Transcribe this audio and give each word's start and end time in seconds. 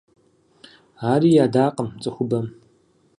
Ари 1.11 1.29
ядакъым 1.45 1.89
цӀыхубэм… 2.01 2.45